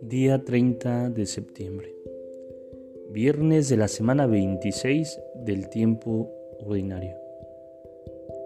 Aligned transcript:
Día 0.00 0.44
30 0.44 1.10
de 1.10 1.26
septiembre. 1.26 1.92
Viernes 3.10 3.68
de 3.68 3.76
la 3.76 3.88
semana 3.88 4.26
26 4.26 5.18
del 5.44 5.68
tiempo 5.68 6.30
ordinario. 6.60 7.16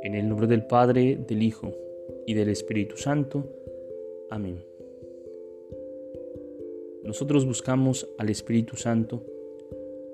En 0.02 0.14
el 0.14 0.28
nombre 0.28 0.46
del 0.46 0.66
Padre, 0.66 1.16
del 1.28 1.42
Hijo 1.42 1.72
y 2.26 2.34
del 2.34 2.48
Espíritu 2.48 2.96
Santo. 2.96 3.44
Amén. 4.30 4.64
Nosotros 7.04 7.44
buscamos 7.44 8.08
al 8.18 8.30
Espíritu 8.30 8.76
Santo 8.76 9.22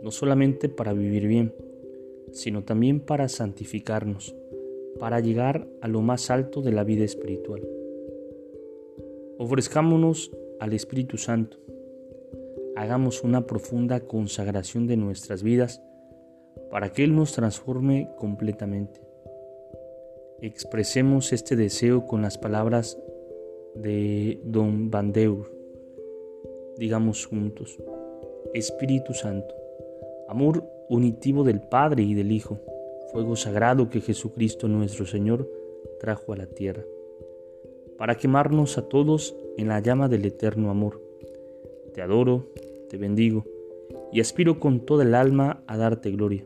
no 0.02 0.10
solamente 0.10 0.68
para 0.68 0.92
vivir 0.92 1.26
bien, 1.26 1.54
sino 2.32 2.64
también 2.64 3.00
para 3.00 3.28
santificarnos, 3.28 4.34
para 4.98 5.20
llegar 5.20 5.66
a 5.80 5.88
lo 5.88 6.00
más 6.02 6.30
alto 6.30 6.62
de 6.62 6.72
la 6.72 6.84
vida 6.84 7.04
espiritual. 7.04 7.62
Ofrezcámonos 9.38 10.30
al 10.60 10.72
Espíritu 10.72 11.18
Santo. 11.18 11.58
Hagamos 12.74 13.22
una 13.22 13.46
profunda 13.46 14.00
consagración 14.00 14.86
de 14.86 14.96
nuestras 14.96 15.42
vidas 15.42 15.82
para 16.70 16.92
que 16.92 17.04
Él 17.04 17.14
nos 17.14 17.32
transforme 17.32 18.10
completamente. 18.16 19.00
Expresemos 20.40 21.32
este 21.32 21.56
deseo 21.56 22.06
con 22.06 22.22
las 22.22 22.38
palabras 22.38 22.98
de 23.74 24.40
Don 24.44 24.90
Bandeur. 24.90 25.50
Digamos 26.78 27.26
juntos, 27.26 27.78
Espíritu 28.52 29.14
Santo, 29.14 29.54
amor 30.28 30.68
unitivo 30.88 31.44
del 31.44 31.60
Padre 31.60 32.02
y 32.02 32.14
del 32.14 32.32
Hijo, 32.32 32.58
fuego 33.12 33.36
sagrado 33.36 33.88
que 33.88 34.00
Jesucristo 34.00 34.68
nuestro 34.68 35.06
Señor 35.06 35.48
trajo 36.00 36.32
a 36.32 36.36
la 36.36 36.46
tierra, 36.46 36.84
para 37.98 38.16
quemarnos 38.16 38.78
a 38.78 38.88
todos 38.88 39.34
en 39.56 39.68
la 39.68 39.80
llama 39.80 40.08
del 40.08 40.24
eterno 40.24 40.70
amor. 40.70 41.00
Te 41.94 42.02
adoro, 42.02 42.46
te 42.88 42.96
bendigo 42.96 43.44
y 44.12 44.20
aspiro 44.20 44.60
con 44.60 44.80
toda 44.80 45.04
el 45.04 45.14
alma 45.14 45.62
a 45.66 45.76
darte 45.76 46.10
gloria. 46.10 46.44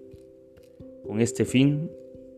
Con 1.07 1.21
este 1.21 1.45
fin 1.45 1.91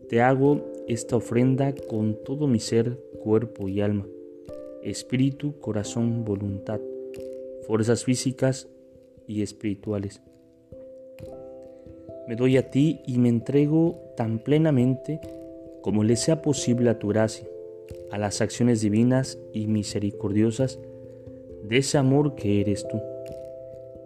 te 0.09 0.21
hago 0.21 0.65
esta 0.87 1.15
ofrenda 1.15 1.73
con 1.87 2.17
todo 2.23 2.47
mi 2.47 2.59
ser, 2.59 2.97
cuerpo 3.23 3.69
y 3.69 3.81
alma, 3.81 4.07
espíritu, 4.81 5.59
corazón, 5.59 6.25
voluntad, 6.25 6.81
fuerzas 7.65 8.03
físicas 8.03 8.67
y 9.27 9.41
espirituales. 9.41 10.21
Me 12.27 12.35
doy 12.35 12.57
a 12.57 12.69
ti 12.69 13.01
y 13.05 13.17
me 13.17 13.29
entrego 13.29 14.13
tan 14.15 14.39
plenamente 14.39 15.19
como 15.81 16.03
le 16.03 16.15
sea 16.15 16.41
posible 16.41 16.89
a 16.89 16.99
tu 16.99 17.09
gracia, 17.09 17.47
a 18.11 18.17
las 18.17 18.41
acciones 18.41 18.81
divinas 18.81 19.37
y 19.51 19.67
misericordiosas 19.67 20.79
de 21.63 21.77
ese 21.77 21.97
amor 21.97 22.35
que 22.35 22.61
eres 22.61 22.87
tú, 22.87 23.01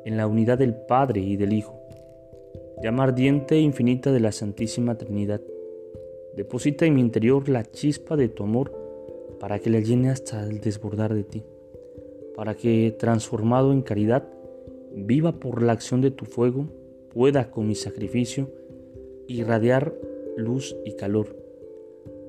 en 0.05 0.17
la 0.17 0.27
unidad 0.27 0.57
del 0.57 0.75
Padre 0.75 1.21
y 1.21 1.35
del 1.35 1.53
Hijo, 1.53 1.79
llama 2.81 3.03
ardiente 3.03 3.55
e 3.55 3.61
infinita 3.61 4.11
de 4.11 4.19
la 4.19 4.31
Santísima 4.31 4.97
Trinidad 4.97 5.41
Deposita 6.37 6.85
en 6.85 6.93
mi 6.93 7.01
interior 7.01 7.49
la 7.49 7.63
chispa 7.63 8.15
de 8.15 8.29
tu 8.29 8.43
amor 8.43 8.71
para 9.39 9.57
que 9.57 9.71
la 9.71 9.79
llene 9.79 10.11
hasta 10.11 10.45
el 10.45 10.61
desbordar 10.61 11.11
de 11.15 11.23
ti, 11.23 11.43
para 12.35 12.53
que, 12.53 12.95
transformado 12.99 13.73
en 13.73 13.81
caridad, 13.81 14.23
viva 14.93 15.31
por 15.31 15.63
la 15.63 15.73
acción 15.73 15.99
de 15.99 16.11
tu 16.11 16.25
fuego, 16.25 16.67
pueda 17.17 17.49
con 17.49 17.67
mi 17.67 17.73
sacrificio 17.73 18.47
irradiar 19.27 19.91
luz 20.35 20.75
y 20.85 20.91
calor 20.91 21.35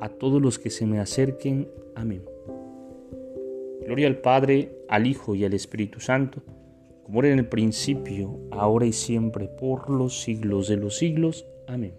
a 0.01 0.09
todos 0.09 0.41
los 0.41 0.59
que 0.59 0.71
se 0.71 0.87
me 0.87 0.99
acerquen. 0.99 1.69
Amén. 1.95 2.23
Gloria 3.85 4.07
al 4.07 4.17
Padre, 4.23 4.79
al 4.89 5.07
Hijo 5.07 5.35
y 5.35 5.45
al 5.45 5.53
Espíritu 5.53 6.01
Santo, 6.01 6.41
como 7.05 7.21
era 7.21 7.31
en 7.31 7.39
el 7.39 7.51
principio, 7.51 8.41
ahora 8.51 8.87
y 8.87 8.95
siempre, 8.95 9.47
por 9.47 9.91
los 9.91 10.23
siglos 10.23 10.69
de 10.69 10.79
los 10.79 10.97
siglos. 10.97 11.45
Amén. 11.67 11.93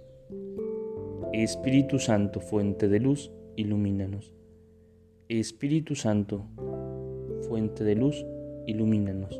Espíritu 1.32 2.00
Santo, 2.00 2.40
fuente 2.40 2.88
de 2.88 3.00
luz, 3.00 3.32
ilumínanos. 3.56 4.34
Espíritu 5.28 5.94
Santo, 5.94 6.48
fuente 7.48 7.84
de 7.84 7.94
luz, 7.94 8.26
ilumínanos. 8.66 9.40